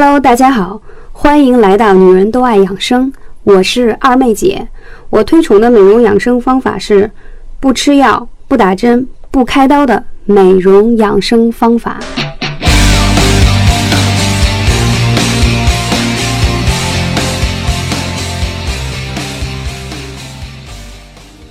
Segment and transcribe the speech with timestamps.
[0.00, 3.12] Hello，大家好，欢迎来到女人都爱养生，
[3.42, 4.68] 我是二妹姐。
[5.10, 7.10] 我推崇的美容养生方法是
[7.58, 11.98] 不吃药、不打针、不开刀的美容养生方法。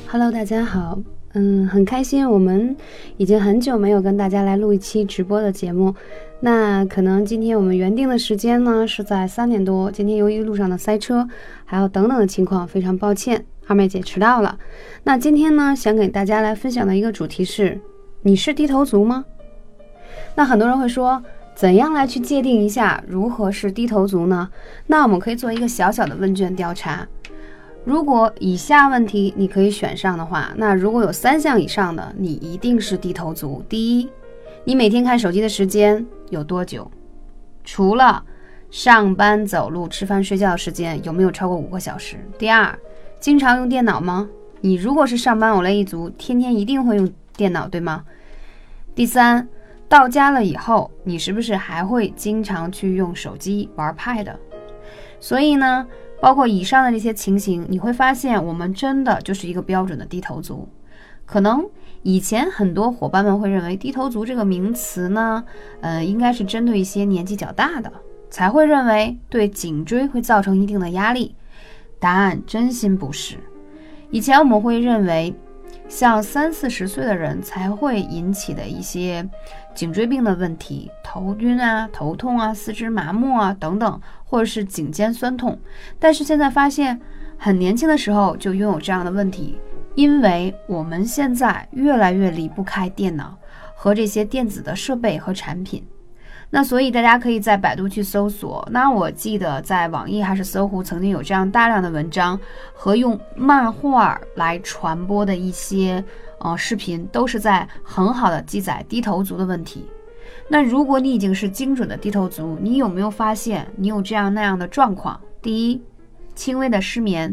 [0.09, 0.97] Hello，大家好，
[1.33, 2.77] 嗯，很开心，我们
[3.17, 5.93] 已经很久没有跟大家来录一期直播的节目。
[6.39, 11.27] 那可能今天我们原定的时间呢是在三点多，今天由于路上的塞车，
[11.65, 14.57] 还有等等的情况，非常抱歉，二妹姐迟到了。
[15.03, 17.79] 那今天呢，想给大家来分享的一个主题是：
[18.21, 19.25] 你是低头族吗？
[20.35, 21.23] 那很多人会说，
[21.55, 24.47] 怎样来去界定一下如何是低头族呢？
[24.85, 27.07] 那我们可以做一个小小的问卷调查。
[27.83, 33.63] 如果以下问题你可以选上的话，那如果有三项以上的，你一定是低头族。
[33.67, 34.09] 第一，
[34.67, 36.91] 你每天看手机的时间有多久？
[37.63, 38.21] 除了
[38.69, 42.17] 上班、走路、吃饭、睡觉的时间，有没有超过五个小时？
[42.37, 42.77] 第二，
[43.17, 44.27] 经常用电脑吗？
[44.59, 48.03] 你如果是上班偶类一族，天天一定会用电脑，对吗？
[48.93, 49.47] 第三，
[49.87, 54.33] 到家了以后，你是不是还会经常去用手机玩 Pad？
[55.21, 55.87] 所以呢？
[56.19, 60.67] 包括以上的这些情形，你会发现我们真的就是一个标准的低头族。
[61.25, 61.65] 可能
[62.03, 65.43] 以前很多伙伴们会认为低头族这个名词呢，
[65.81, 67.91] 呃，应该是针对一些年纪较大的
[68.29, 71.35] 才会认为对颈椎会造成一定的压力。
[71.99, 73.37] 答案真心不是。
[74.11, 75.35] 以前我们会认为，
[75.89, 79.27] 像三四十岁的人才会引起的一些
[79.75, 83.99] 颈椎病的问题，头晕啊、头痛啊、四肢麻木啊等等。
[84.29, 85.57] 或者是颈肩酸痛，
[85.97, 86.99] 但是现在发现
[87.37, 89.57] 很年轻的时候就拥有这样的问题，
[89.97, 93.35] 因为我们现在越来越离不开电脑
[93.73, 95.83] 和这些电子的设备和产品，
[96.51, 98.67] 那所以大家可以在百度去搜索。
[98.71, 102.39] 那我记得在网易还是搜狐曾经有这样大量的文章
[102.75, 106.03] 和用漫画来传播的一些
[106.41, 109.83] 呃视频，都是在很好的记载低头族的问题。
[110.47, 115.19] 那如果你已经是精准的低头族，你有没有发现你有这样那样的状况？
[115.41, 115.81] 第一，
[116.35, 117.31] 轻微的失眠；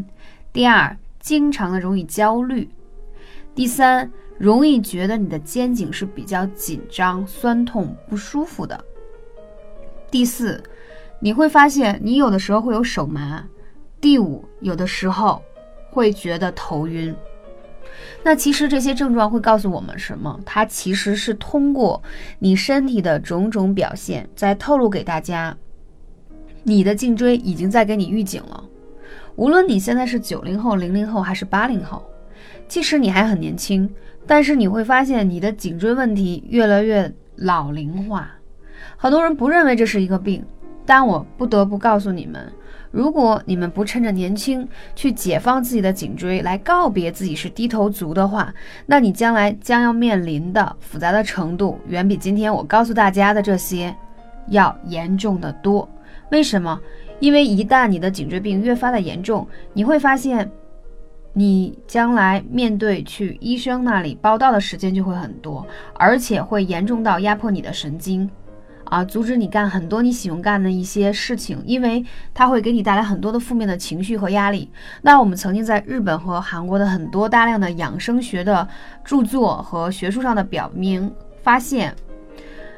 [0.51, 2.67] 第二，经常的容易焦虑；
[3.55, 8.77] 第三，容易觉得你的肩颈是比较紧张、酸痛、不舒服的；
[10.11, 10.61] 第四，
[11.19, 13.43] 你会发现你有的时候会有手麻；
[13.99, 15.41] 第五，有的时候
[15.89, 17.15] 会觉得头晕。
[18.23, 20.39] 那其实这些症状会告诉我们什么？
[20.45, 22.03] 它其实是通过
[22.37, 25.57] 你身体的种种表现，在透露给大家，
[26.61, 28.63] 你的颈椎已经在给你预警了。
[29.35, 32.03] 无论你现在是九零后、零零后还是八零后，
[32.67, 33.89] 即使你还很年轻，
[34.25, 38.31] 但是你会发现你的颈椎问题越来越老龄化。
[38.97, 40.43] 很多人不认为这是一个病，
[40.85, 42.51] 但我不得不告诉你们。
[42.91, 48.53] 如果你们不趁着年轻去解放自己的颈椎，来告别自己是低头族的话，
[48.85, 53.93] 那你将来将要面临的复杂的程度，远比今天我告诉大家的这些
[54.47, 55.89] 要严重的多。
[56.31, 56.79] 为什么？
[57.19, 60.51] 因为一旦你的颈椎病越发的严重，你会发现，
[61.33, 65.65] 你将来面对去医生那里报到的时间就会很多，
[65.95, 68.29] 而且会严重到压迫你的神经。
[68.85, 72.05] 啊，阻止你干很多你喜欢干的一些事情，因为
[72.35, 74.69] 它会给你带来很多的负面的情绪和压力。
[75.01, 78.67] 那我们曾经在日本和韩国的很多大量的养生学的
[79.03, 81.11] 著作和学术上的表明，
[81.41, 81.95] 发现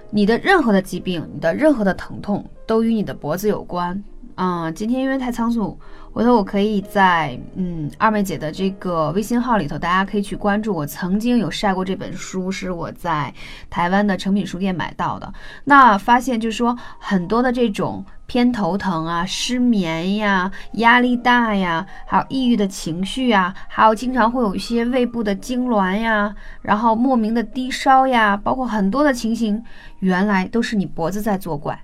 [0.09, 4.01] 你的任何的疾病，你的任何的疼痛都与你的脖子有关。
[4.37, 5.77] 嗯，今天因为太仓促。
[6.13, 10.73] 回头我可以在嗯二妹姐的这个微信号里头，大家可以去关注。
[10.73, 13.31] 我曾经有晒过这本书，是我在
[13.69, 15.31] 台湾的诚品书店买到的。
[15.65, 29.63] 那发现就是说，很多的这种偏头疼啊、失眠呀、压力大呀，还有抑郁的情绪啊，还有经常会有一些胃部的痉挛呀，然后莫名的低烧呀，包括很多的情形，
[29.99, 31.79] 原来都是你脖子在作怪。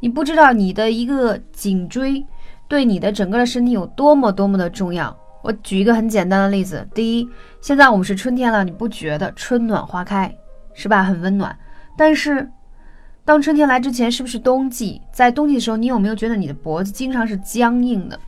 [0.00, 2.24] 你不知道你的一个颈椎。
[2.68, 5.16] 对你的整个的身体有多么多么的重要？
[5.40, 7.28] 我举一个很简单的例子：第一，
[7.60, 10.36] 现在我们是春天了，你不觉得春暖花开
[10.74, 11.04] 是吧？
[11.04, 11.56] 很温暖。
[11.96, 12.50] 但是，
[13.24, 15.00] 当春天来之前，是不是冬季？
[15.12, 18.18] 在冬季的时候，你有没有觉得你的脖子经常是僵硬的？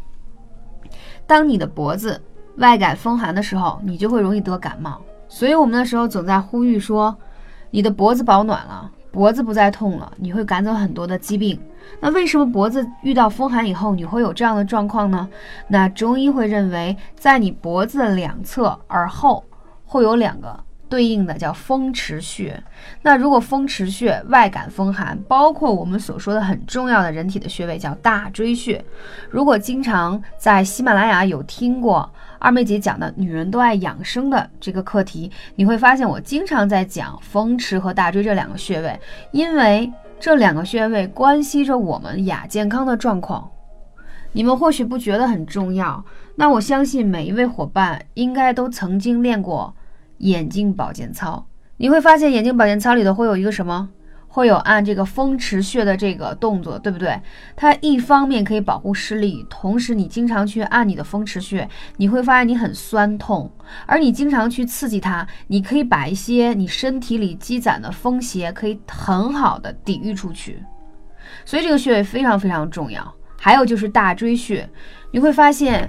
[1.26, 2.20] 当你的脖子
[2.58, 5.02] 外感风寒的时候，你就会容易得感冒。
[5.28, 7.16] 所以，我们那时候总在呼吁说，
[7.72, 8.88] 你的脖子保暖了。
[9.18, 11.60] 脖子不再痛了，你会赶走很多的疾病。
[11.98, 15.28] 那为什么脖子遇到风寒以后你会有这样的状况呢？
[15.66, 19.44] 那中医会认为，在你脖子的两侧耳后
[19.86, 22.62] 会有两个对应的叫风池穴。
[23.02, 28.84] 那如果风池穴外感风寒，包括我们所说的很重要的人体的穴位叫大椎穴。
[29.30, 38.98] 如果经常在喜马拉雅有听过二妹姐讲的“女人都爱养生”的这个课题，你会发现我经常在讲风池和大椎这两个穴位，
[39.32, 43.50] 因为这两个穴位关系着我们亚健康的状况。
[44.32, 46.04] 你们或许不觉得很重要，
[46.36, 49.74] 那我相信每一位伙伴应该都曾经练过
[50.18, 51.44] 眼睛保健操。
[51.78, 53.88] 你会发现眼睛保健操里头会有一个什么？
[54.28, 57.20] 会有按这个风池穴的这个动作，对不对？
[57.56, 63.50] 它一方面可以保护视力，同时你经常去按你的风池穴，你会发现你很酸痛，
[63.86, 70.62] 而你经常去刺激它，你可以把一些你身体里积攒的风邪可以很好的抵御出去。
[71.44, 73.14] 所以这个穴位非常非常重要。
[73.40, 74.68] 还有就是大椎穴，
[75.12, 75.88] 你会发现，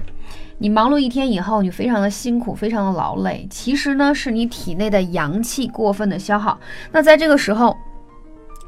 [0.58, 6.58] 你忙碌一天以后，你非常的辛苦，非常的劳累，其实呢是你体内的阳气过分的消耗。
[6.92, 7.76] 那在这个时候，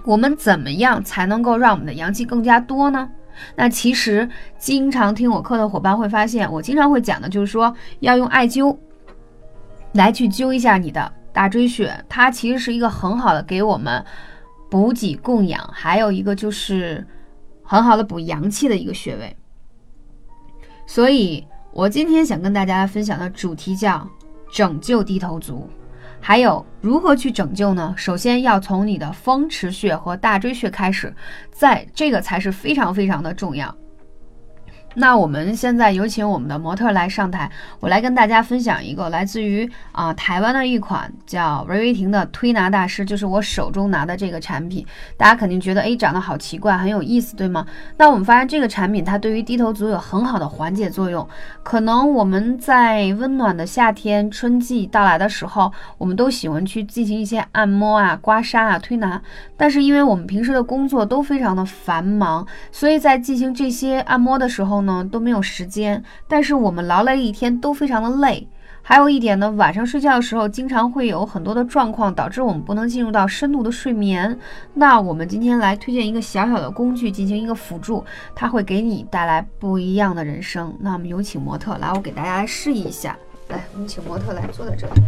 [0.04, 3.08] 我们怎么样才能够让我们的阳气更加多呢？
[3.56, 4.28] 那其实
[4.58, 8.76] 经常听我课的伙伴会发现，我经常会讲的就是说，要用艾灸
[9.92, 14.04] 来去灸一下你的大椎穴，它其实是一个很好的给我们
[14.70, 17.06] 补给供养，还有一个就是。
[17.64, 19.34] 很好的补阳气的一个穴位，
[20.84, 24.06] 所以我今天想跟大家分享的主题叫
[24.52, 25.70] 拯救低头族，
[26.24, 27.92] 还有如何去拯救呢？
[27.96, 31.12] 首先要从你的风池穴和大椎穴开始，
[31.50, 33.76] 在这个才是非常非常的重要。
[34.94, 37.50] 那我们现在有请我们的模特来上台，
[37.80, 44.84] 我来跟大家分享一个来自于啊台湾的一款叫维维婷的推拿大师，就是我手中拿的这个产品，
[45.16, 47.66] 大家肯定觉得哎长得好奇怪，很有意思，对吗？
[47.96, 51.26] 那我们发现这个产品它对于低头族有很好的缓解作用。
[51.62, 59.20] 可能我们在温暖的夏天、春季到来的时候，我们都喜欢去进行一些按摩啊、刮痧啊、推拿，
[59.56, 64.81] 但是因为我们平时的工作都非常的繁忙，所以在进行这些按摩的时候。
[64.82, 68.46] 呢都没有时间，但是我们劳累一天都非常的累。
[68.84, 74.36] 还有一点呢，晚上睡觉的时候经常会有很多的状况，导致我们不能进入到深度的睡眠。
[74.74, 80.76] 那我们今天来推荐一个小小的工具进行一个辅助，它会给你带来不一样的人生。
[80.80, 83.16] 那我们有请模特来，我给大家来示意一下。
[83.50, 85.02] 来，我们请模特来坐在这里。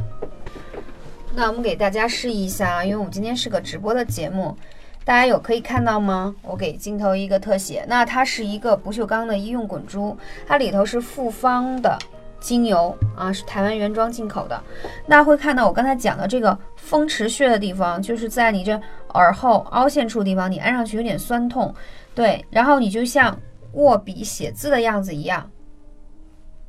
[1.35, 4.57] 那我们给大家示意一下，因为我们今天是个直播的节目。
[5.05, 6.35] 大家有可以看到吗？
[6.41, 7.85] 我给镜头一个特写。
[7.87, 10.17] 那它是一个不锈钢的医用滚珠，
[10.47, 11.99] 它里头是复方的
[12.41, 14.59] 精油啊，是台湾原装进口的。
[15.07, 18.81] 那会看到我刚才讲的这个风池穴的地方，就是在你这
[19.11, 21.75] 耳后凹陷处地方，你按上去有点酸痛，
[22.15, 22.43] 对。
[22.49, 23.39] 然后你就像
[23.73, 25.51] 握笔写字的样子一样，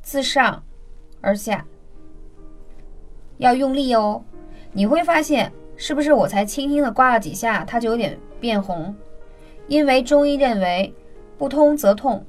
[0.02, 0.62] 自上
[1.22, 1.64] 而下，
[3.38, 4.22] 要用力哦。
[4.72, 5.50] 你会发现。
[5.76, 8.94] 是不是我才轻轻的刮了几下，它就有点变红？
[9.68, 10.94] 因为中医认为，
[11.36, 12.24] 不通则痛。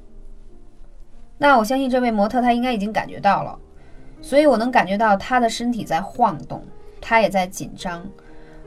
[1.38, 3.58] 那我相信这位模特他应该已经感觉到了，
[4.20, 6.62] 所以我能感觉到他的身体在晃动，
[7.00, 8.06] 他也在紧张，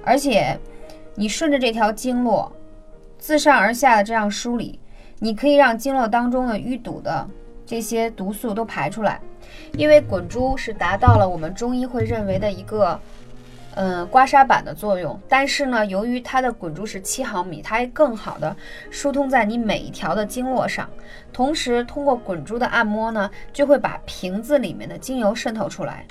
[0.03, 0.57] 而且
[1.15, 2.51] 你顺着这条经络，
[3.19, 4.79] 自上而下的这样梳理，
[5.19, 7.29] 你可以让经络当中的淤堵的
[7.65, 9.19] 这些毒素都排出来，
[9.73, 12.99] 因为滚珠是达到了我们中医会认为的一个。
[13.75, 18.53] 嗯，刮痧板的作用，但是呢，由于它的滚珠是七毫米，它还更好的
[18.89, 20.89] 疏通在你每一条的经络上。
[21.31, 26.05] 同时，通过滚珠的按摩呢，就会把瓶子里面的精油渗透出来。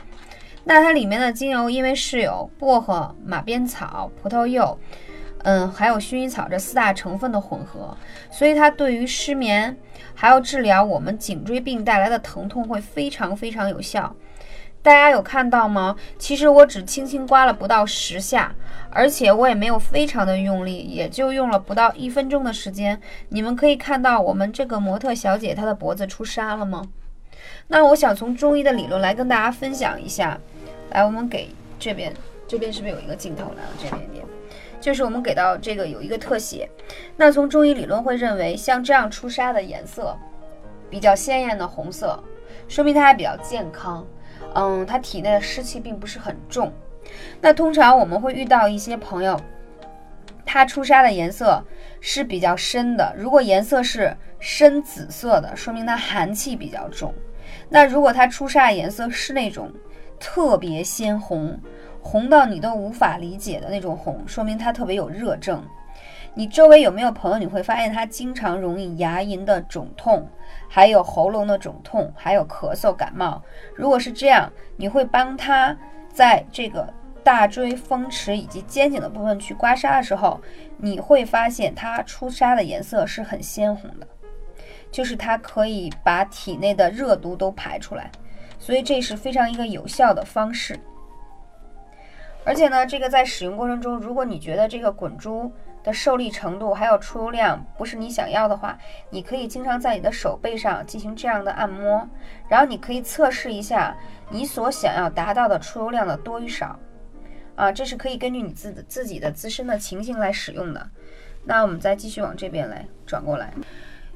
[0.65, 4.79] 那它里面的精油因为是有薄荷、马鞭草、葡萄柚，
[5.43, 7.95] 嗯，还有薰衣草这四大成分的混合，
[8.31, 9.77] 所以它对于失眠，
[10.15, 14.15] 还有治疗我们颈椎病带来的疼痛会非常非常有效。
[14.83, 15.95] 大家有看到吗？
[16.19, 18.55] 其实我只轻轻刮了不到十下，
[18.89, 22.99] 而且我也没有非常的用力，也就用了不到一分钟的时间。
[23.29, 26.83] 你们可以看到我们这个模特小姐她的脖子出痧了吗？
[27.69, 30.39] 那我想从中医的理论来跟大家分享一下。
[30.91, 32.13] 来，我们给这边，
[32.49, 33.71] 这边是不是有一个镜头来了？
[33.79, 34.25] 这边一点，
[34.81, 36.69] 就是我们给到这个有一个特写。
[37.17, 40.17] 那从中医理论会认为，像这样出痧的颜色
[40.89, 42.19] 比较鲜艳的红色，
[42.67, 44.07] 说明它还比较健康。
[44.55, 46.73] 嗯，他体内的湿气并不是很重。
[47.41, 49.41] 那通常我们会遇到一些朋友，
[50.45, 51.65] 他出痧的颜色
[52.01, 53.15] 是比较深的。
[53.17, 57.15] 如果颜色是深紫色的，说明他寒气比较重。
[57.69, 59.73] 那如果他出痧的颜色是那种
[60.19, 61.59] 特别鲜红，
[62.03, 65.65] 红到你都无法理解的那种红，说明他特别有热症。
[66.35, 67.39] 你周围有没有朋友？
[67.39, 70.29] 你会发现他经常容易牙龈的肿痛，
[70.69, 73.43] 还有喉咙的肿痛，还有咳嗽、感冒。
[73.75, 75.77] 如果是这样，你会帮他
[76.13, 76.93] 在这个
[77.25, 80.41] 大椎、风池以及肩颈的部分去刮痧的时候，
[80.79, 84.07] 你会发现它出痧的颜色是很鲜红的，
[84.91, 88.11] 就是它可以把体内的热毒都排出来，
[88.59, 90.79] 所以这是非常一个有效的方式。
[92.45, 98.79] 而且呢，这个在使用过程中，如果你觉得这个滚珠的受力程度还有出油量不是你想要的话，
[99.11, 102.09] 你可以经常在你的手背上进行这样的按摩，
[102.49, 103.97] 然后你可以测试一下
[104.31, 106.79] 你所想要达到的出油量的多与少。
[107.57, 110.89] 啊，这是可以根据你自自己的自身的情形来使用的。
[111.45, 113.53] 那我们再继续往这边来转过来，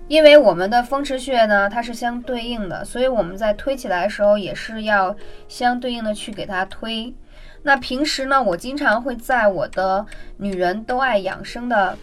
[0.08, 5.14] 因为我们的风池穴呢，它是相对应的，所以我们在推起来的时候也是要
[5.46, 7.14] 相对应的去给它推。
[7.66, 10.04] 那平时呢，我经常会在我的
[10.36, 11.96] 女人都爱养生的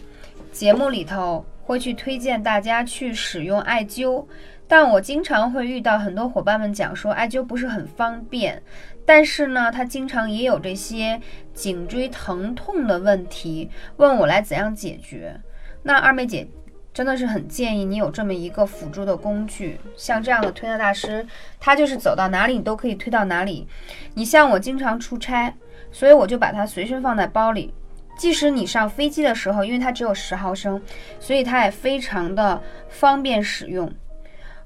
[0.50, 4.26] 节目里头，会去推荐大家去使用艾灸，
[4.66, 8.60] 但我经常会遇到很多伙伴们讲说，艾灸不是很方便。
[9.06, 11.20] 但是呢，他经常也有这些
[11.54, 15.40] 颈椎疼痛的问题，问我来怎样解决。
[15.84, 16.46] 那二妹姐
[16.94, 21.26] 真的是很建议你有这么一个辅助的工具，像这样的推拿大师，
[21.58, 23.66] 他就是走到哪里你都可以推到哪里。
[24.14, 25.54] 你像我经常出差，
[25.90, 27.72] 所以我就把它随身放在包里，
[28.18, 30.82] 即使你上飞机的时候，因为它只有十毫升，
[31.18, 33.90] 所以它也非常的方便使用。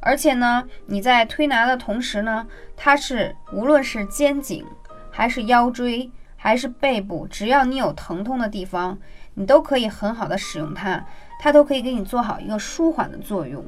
[0.00, 4.64] 而且呢，你在推拿的同时呢，它是无论是肩颈，
[5.10, 8.98] 还是腰椎，还是背部，只要你有疼痛的地方，
[9.34, 11.04] 你都可以很好的使用它，
[11.38, 13.64] 它都可以给你做好一个舒缓的作用。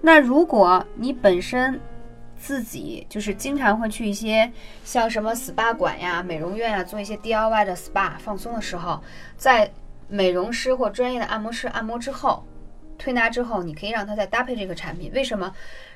[0.00, 1.80] 那如果你本身
[2.36, 4.50] 自己就是经常会去一些
[4.84, 9.02] 像什么 SPA 馆呀、美容院呀做一些 DIY 的 SPA 放松的时候，
[9.36, 9.70] 在
[10.08, 12.44] 美容师或专业的按摩师按摩之后。
[12.98, 15.10] 推拿之后，你可以让它再搭配这个产品。
[15.14, 15.50] 为什么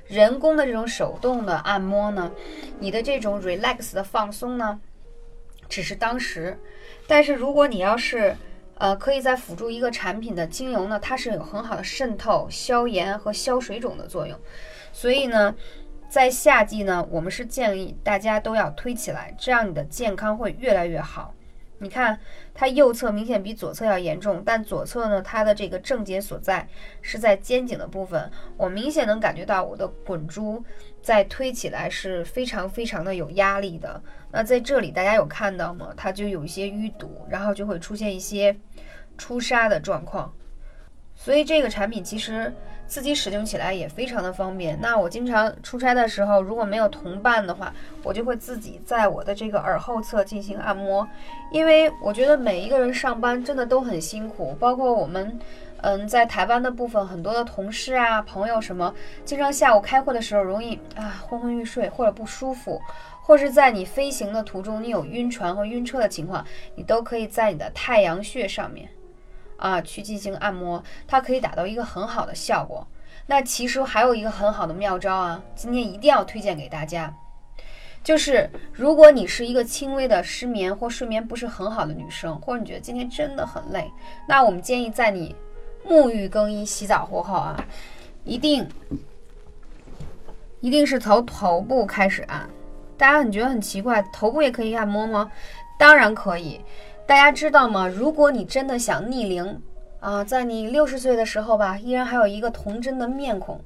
[0.07, 2.33] 人工的这种手动的按摩呢？
[2.79, 4.81] 你的这种 relax 的放松呢，
[5.69, 6.59] 只是当时。
[7.07, 8.35] 但是如果你要是
[8.77, 14.39] 呃，可以在辅助一个产品的精油呢，它是有很好的渗透、消炎和消水肿的作用。
[14.93, 15.55] 所以呢，
[16.09, 21.35] 在夏季呢，我们是建议大家都要推起来，这样你的健康会越来越好。
[21.85, 22.19] 你看，
[22.55, 26.67] 它右侧明显比左侧要严重，但左侧呢，它的这个症结所在
[27.03, 28.31] 是在肩颈的部分。
[28.57, 30.65] 我明显能感觉到我的滚珠
[31.03, 34.03] 在推起来是非常非常的有压力的。
[34.33, 35.93] 那在这里大家有看到吗？
[35.95, 38.57] 它就有一些淤堵，然后就会出现一些
[39.19, 40.35] 出痧的状况。
[41.15, 42.53] 所以这个产品其实。
[42.87, 44.79] 自己使用起来也非常的方便。
[44.81, 47.73] 那我经常出差的时候，如果没有同伴的话，
[48.03, 51.07] 我就会自己在我的这个耳后侧进行按摩。
[51.51, 55.39] 因为我觉得每一个人上班真的都很辛苦，包括我们，
[55.83, 62.81] 嗯，在台湾的部分很多的同事啊、朋友什么，经常下午开会的时候容易啊昏昏欲睡或者不舒服，
[63.23, 68.89] 或是在你飞行的途中你有晕船和晕车的情况，你都可以在你的太阳穴上面。
[69.57, 72.87] 啊，去进行按摩，它可以达到一个很好的效果。
[73.27, 77.15] 那其实还有一个很好的妙招啊，今天一定要推荐给大家，
[78.03, 83.91] 就是如果你是一个轻微的失眠或睡眠不是很好的女生，或者你觉得今天真的很累，
[84.29, 85.35] 那我们建议在你
[85.87, 87.57] 沐浴更衣、洗澡过后啊，
[88.25, 88.69] 一定
[90.61, 92.47] 一定是从头部开始按。
[92.99, 95.31] 大家你觉得很奇怪，头部也可以按摩吗？
[95.79, 96.61] 当然可以。
[97.07, 97.87] 大家知道吗？
[97.87, 99.63] 如果你真的想逆龄
[100.01, 103.61] 啊，在你六十岁的时候吧，依然还有一个童真的面孔，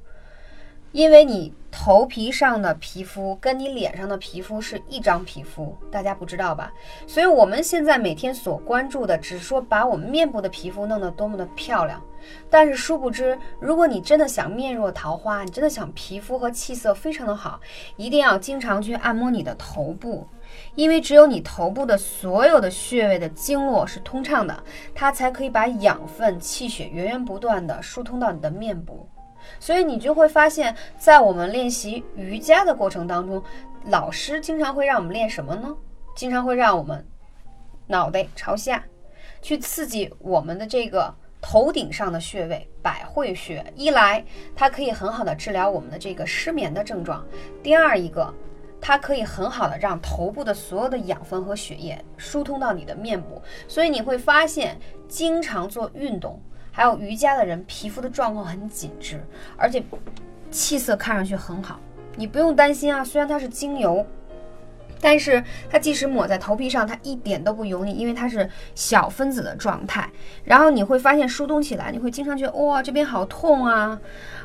[0.90, 6.72] 因为你头皮上的皮肤跟你脸上的皮肤是一张皮肤，大家不知道吧？
[7.06, 12.02] 所以我们现在每天所关注的，只说把我们面部的皮肤弄得多么的漂亮，
[12.50, 17.60] 但是殊不知，如果你真的想面若桃花，你真的想皮肤和气色非常的好，
[17.96, 20.26] 一定要经常去按摩你的头部。
[20.74, 24.62] 因为只有你头部的所有的穴位的经络是通畅的，
[24.94, 29.08] 它才可以把养分、气血源源不断的疏通到你的面部。
[29.58, 33.42] 所以你就会发现，在我们练习瑜伽的过程当中，
[33.86, 35.74] 老师经常会让我们练什么呢？
[36.14, 37.06] 经常会让我们
[37.86, 38.84] 脑袋朝下，
[39.40, 43.64] 去刺激我们的这个头顶上的穴位百会穴。
[43.74, 44.24] 一来，
[44.54, 47.20] 它可以很好的治疗我们的这个失眠的症状；
[47.62, 48.32] 第二一个。
[48.80, 59.20] 它可以很好的让头部的所有的养分和血液疏通到你的面部，所以你会发现，经常做运动还有瑜伽的人，皮肤的状况很紧致，
[59.56, 59.82] 而且
[60.50, 61.78] 气色看上去很好。
[62.16, 64.04] 你不用担心啊，虽然它是精油，
[65.00, 70.08] 但是它即使抹在头皮上，它一点都不油腻，因为它是小分子的状态。
[70.44, 73.98] 然后你会发现疏通起来，你会经常觉得哇这边好痛啊，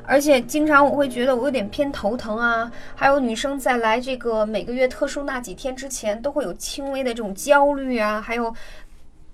[0.05, 2.71] 而且经常我会觉得我有点偏头疼啊。
[2.95, 8.53] 还有女生在来这个每个月特殊那几天之前，都会有轻微的这种焦虑啊，还有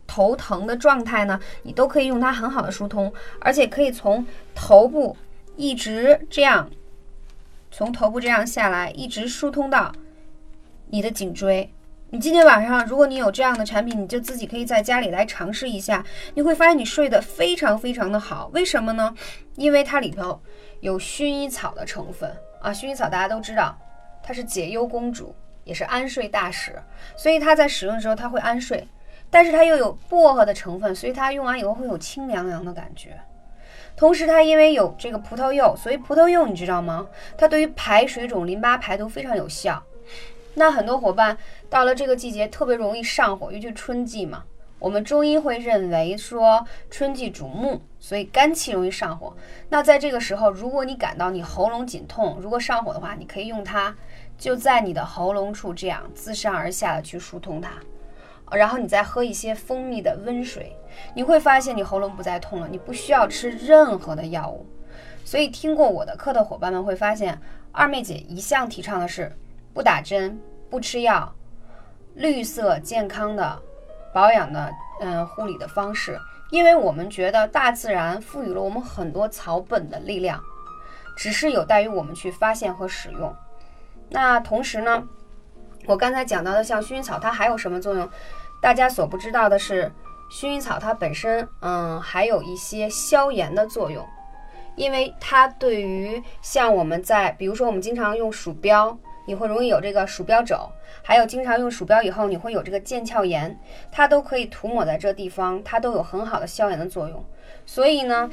[0.07, 5.15] 头疼的状态呢，你都可以用它很好的疏通，而且可以从头部
[5.55, 6.69] 一直这样，
[7.71, 9.91] 从头部这样下来，一直疏通到。
[10.91, 11.72] 你的颈椎，
[12.10, 16.03] 你今天晚上如果你有这样的产品，你就自己可以在家里来尝试一下，
[16.34, 18.50] 你会发现你睡得非常非常的好。
[18.55, 19.13] 为什么呢？
[19.55, 20.41] 因为它里头
[20.79, 23.77] 有薰衣草的成分啊，薰衣草大家都知道，
[24.24, 26.74] 它是解忧公主，也是安睡大使，
[27.15, 28.88] 所以它在使用的时候它会安睡，
[29.29, 33.15] 但是它又有薄荷的成分，所以它用完以后会有清凉凉的感觉。
[33.96, 37.08] 同时它因为有这个葡萄柚，所以葡萄柚你知道吗？
[37.38, 39.84] 它对于排水肿、淋巴排毒非常有效。
[40.59, 41.37] 那很多伙伴
[41.69, 44.43] 到了这个季节特别容易上火，尤其春季嘛。
[44.77, 49.33] 我们中医会认为说春季主木，所以肝气容易上火。
[49.69, 53.95] 那在这个时候，如果你感到你喉咙紧痛，如果上火的话，你可以用它，
[54.37, 57.71] 就在你的喉咙处这样自上而下的去疏通它，
[58.51, 60.75] 然后你再喝一些蜂蜜的温水，
[61.13, 64.65] 你会发现你喉咙不再痛了，你不需要吃任何的药物。
[65.23, 67.39] 所以听过我的课的伙伴们会发现，
[67.71, 69.31] 二妹姐一向提倡的是。
[69.73, 71.33] 不打针，不吃药，
[72.15, 73.61] 绿色健康的
[74.13, 76.19] 保养的嗯护理的方式，
[76.51, 80.41] 因为我们觉得大自然赋予了我们很多草本的力量，
[81.15, 83.33] 只是有待于我们去发现和使用。
[84.09, 85.07] 那同时呢，
[85.85, 88.09] 我刚才讲到的像薰衣草，它还有什么作用？
[88.61, 89.89] 大家所不知道的是，
[90.31, 94.05] 薰衣草它本身嗯还有一些消炎的作用，
[94.75, 98.97] 因为它对于像我们在比如说我们经常用鼠标。
[99.25, 100.69] 你会容易有这个鼠标肘，
[101.03, 103.59] 还有经常用鼠标以后你会有这个腱鞘炎，
[103.91, 107.23] 它都可以涂抹在这地方，它都有很好的消炎的作用。
[107.65, 108.29] 所以呢，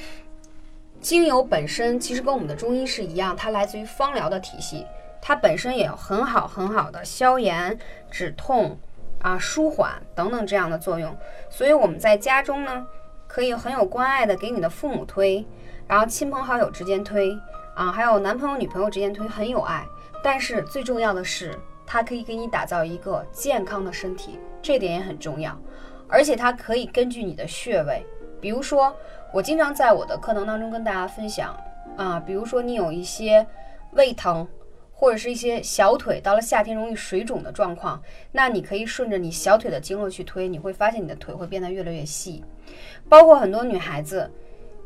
[1.01, 4.87] 精油本身其实跟我们的中医是一样，它来自于芳疗的体系，
[5.21, 7.79] 它本身也有很好很好的消炎、
[8.11, 8.79] 止痛
[9.21, 11.15] 啊、舒缓等等这样的作用。
[11.51, 12.87] 所以我们在家中呢，
[13.27, 15.45] 可以很有关爱的给你的父母推，
[15.87, 17.39] 然后亲朋好友之间推
[17.75, 19.85] 啊，还有男朋友女朋友之间推，很有爱。
[20.27, 25.57] 但是最重要的是，它可以给你打造一个健康的身体，这点也很重要。
[26.09, 28.05] 而且它可以根据你的穴位，
[28.41, 28.93] 比如说，
[29.33, 31.57] 我经常在我的课程当中跟大家分享
[31.97, 33.47] 啊，比如说你有一些
[33.93, 34.45] 胃疼，
[34.93, 42.43] 或者是一些小腿到了夏天容易水肿的状况，那你可以顺着你小腿的经络去推，你会发现你的腿会变得越来越细。
[43.09, 44.29] 包括很多女孩子，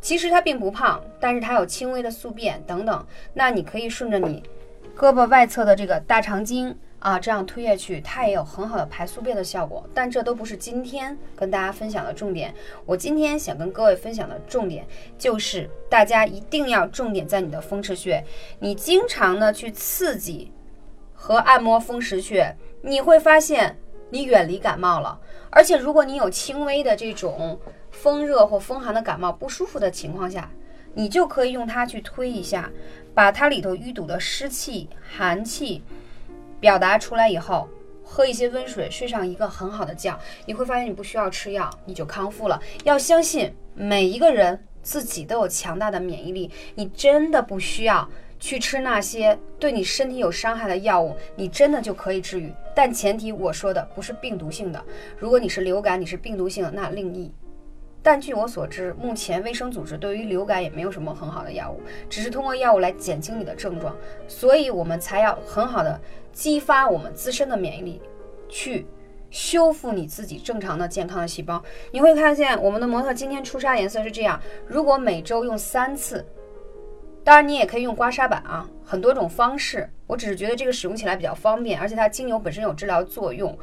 [0.02, 4.42] 其实她并不胖，但是她有轻微的宿便等等，那你可以顺着你。
[5.00, 9.82] 胳膊外侧的这个大肠经啊，这样推下去，它也有很好的排宿便的效果。
[9.94, 12.54] 但这都不是今天跟大家分享的重点。
[12.84, 14.86] 我今天想跟各位分享的重点
[15.16, 18.22] 就是，大家一定要重点在你的风池穴。
[18.58, 20.52] 你经常的去刺激
[21.14, 23.78] 和按摩风池穴，你会发现
[24.10, 25.18] 你远离感冒了。
[25.48, 27.58] 而且，如果你有轻微的这种
[27.90, 30.50] 风热或风寒的感冒不舒服的情况下，
[30.94, 32.70] 你就可以用它去推一下。
[33.12, 35.82] 把它里头淤堵的湿气、寒气
[36.60, 37.68] 表达出来以后，
[38.04, 42.58] 喝一些温水，睡上一个很好的觉，你会发现你不需要吃药，你就康复了。
[42.84, 52.50] 要相信每一个人自己都有强大的免疫力，你真的不需要去吃那些对你身体有伤害的药物，你真的就可以治愈。
[52.76, 54.82] 但前提我说的不是病毒性的，
[55.18, 57.30] 如果你是流感，你是病毒性的，那另议。
[58.02, 63.94] 但据我所知，目前卫生组织对于流感也没有什么很好的药物，只是通过药物来减轻你的症状，
[64.26, 66.00] 所以我们才要很好的
[66.32, 68.00] 激发我们自身的免疫力，
[68.48, 68.86] 去
[69.30, 71.62] 修复你自己正常的健康的细胞。
[71.92, 76.24] 你会看见我们的模特今天出痧颜色是这样，如果每周用三次，
[77.22, 83.56] 当然你也可以用刮痧板啊，很多种方式，我只是觉得这个使用起来比较方便，而且它精油本身有治疗作用。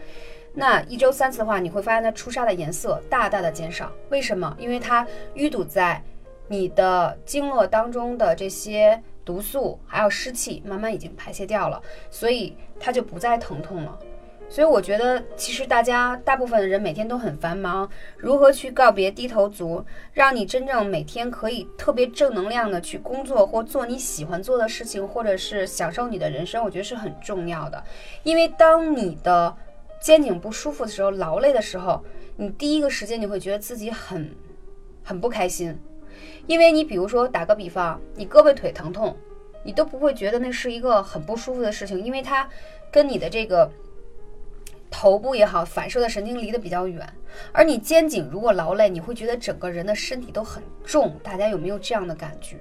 [0.54, 3.92] 那一周三次的话，你会发现它出痧的颜色大大的减少。
[4.10, 4.56] 为什么？
[4.60, 6.02] 因为它淤堵在
[6.48, 14.00] 你的经络当中的这些毒素还有湿气，慢慢已经排泄掉了，所以它就不再疼痛了。
[14.50, 27.84] 所以我觉得，其实大家大部分的人每天都很繁忙，如何去告别低头族，让你真正每天可以特别正能量的去工作或做你喜欢做的事情，或者是享受你的人生，我觉得是很重要的。
[28.24, 29.56] 因为当你的
[30.00, 32.04] 肩颈不舒服的时候，劳累的时候，
[32.38, 34.34] 你第一个时间你会觉得自己很
[35.04, 35.78] 很不开心，
[36.48, 39.16] 因为你比如说打个比方，你胳膊腿疼痛，
[39.64, 42.48] 你都不会觉得那是一个很不舒服的事情，因为它
[42.90, 43.70] 跟你的这个
[44.90, 47.08] 头部也好，反射的神经离得比较远。
[47.52, 51.18] 而你肩颈如果劳累，你会觉得整个人的身体都很重。
[51.22, 52.58] 大家有没有这样的感觉？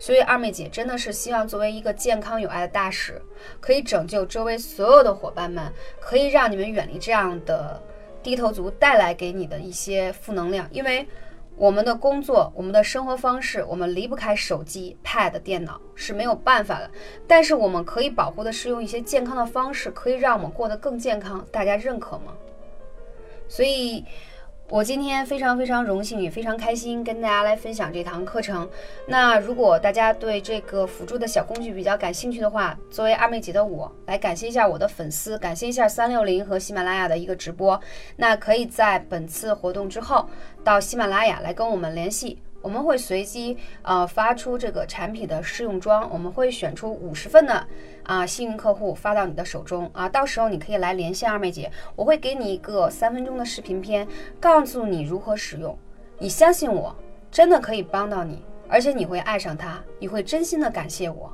[0.00, 3.20] 所以二妹姐真的是希望作为一个健康有爱的大使，
[3.60, 7.82] 可以拯救周围所有的伙伴们，可以让你们远离这样的
[8.22, 10.68] 低头族带来给你的一些负能量。
[10.70, 11.06] 因为
[11.58, 16.90] 我们的工作、我们的生活方式，我们离不开手机、Pad、电脑是没有办法的。
[17.26, 21.44] 但是我们可以保护的是用一些健康的方式，可以让我们过得更健康。
[21.50, 22.32] 大家认可吗？
[23.48, 24.04] 所以。
[24.70, 28.68] 我今天非常非常荣幸，也非常开心，跟大家来分享这堂课程。
[29.06, 37.80] 那如果大家对这个辅助的小工具比较感兴趣的话，作为二妹姐的我来感谢一下我的粉丝，感谢一下三六零和喜马拉雅的一个直播。
[38.16, 40.28] 那可以在本次活动之后
[40.62, 42.38] 到喜马拉雅来跟我们联系。
[42.60, 47.66] 我们会随机呃发出这个产品的试用装，我们会选出五十份的
[48.08, 54.08] 啊幸运客户发到你的手中啊，到时候你可以来连线二妹姐，我会给你一个三分钟的视频片，
[54.40, 55.78] 告诉你如何使用。
[56.18, 56.96] 你相信我，
[57.30, 61.30] 真的可以帮到你，而且你会爱上它，你会真心的感谢我。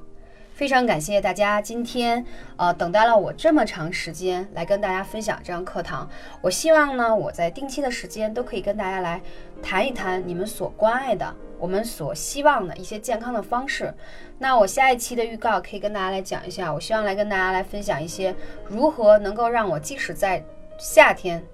[0.54, 2.24] 非常感谢大家今天，
[2.56, 6.08] 呃，等待了我这么长时间来跟大家分享这堂课堂。
[6.40, 9.20] 我希望呢，我在定期的时间都可以跟大家来
[9.60, 13.92] 谈一谈你们所关爱的、我们所希望的一些健康的方式。
[14.38, 18.32] 那我下一期的预告可以跟大家来讲一下，我希望来跟大家来分享一些
[18.68, 20.40] 如何能够让我即使在
[20.78, 21.44] 夏天、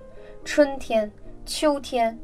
[0.44, 1.10] 春天、
[1.46, 2.18] 秋天。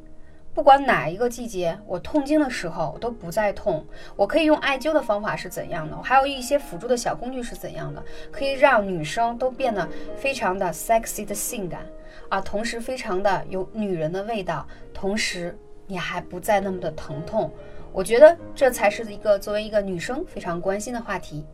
[0.57, 3.85] 不管哪一个季节，我痛经的时候都不再痛。
[4.17, 6.03] 我可以用艾灸的方法是怎样的？
[6.03, 8.03] 还有一些辅助的小工具是怎样的？
[8.33, 11.85] 可以让女生都变得非常的 sexy 的性感
[12.31, 15.55] 啊，同时非常的有女人的味道，同时
[15.87, 17.53] 你还不再那么的疼痛。
[17.93, 21.45] 我觉得这才是一个作为一个女生非常关心的话题。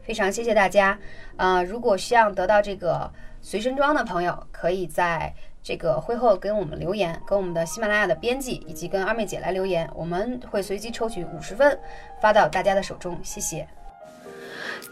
[0.00, 0.98] 非常谢谢大家。
[1.36, 5.34] 呃，如果需要得到这个随身装的朋友，可以在。
[5.62, 11.78] 这个会后跟我们留言，跟我们的喜马拉雅的编辑以及跟二妹姐来留言，我们会随机抽取五十份
[12.22, 13.18] 发到大家的手中。
[13.22, 13.66] 谢谢，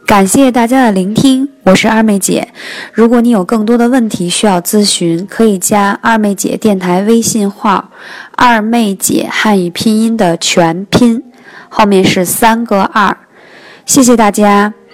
[0.06, 2.48] 感谢大家的聆听，我是二妹姐。
[2.92, 7.90] 如果你有更多的问题需要咨询，可以加二妹姐电台微信号
[8.36, 11.24] “二妹姐汉语拼音”的全拼，
[11.70, 13.16] 后面是三个二。
[13.86, 14.74] 谢谢大家。